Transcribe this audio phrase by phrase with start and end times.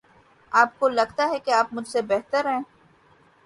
[0.51, 2.61] آپ کو لگتا ہے کہ آپ مجھ سے بہتر ہیں۔